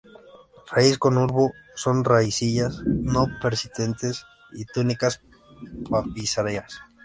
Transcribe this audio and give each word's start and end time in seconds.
Raíz 0.73 0.97
con 1.03 1.13
bulbo 1.19 1.45
con 1.83 1.97
raicillas 2.11 2.73
no 3.13 3.23
persistentes 3.39 4.25
y 4.59 4.65
túnicas 4.65 5.21
papiráceas. 5.91 6.73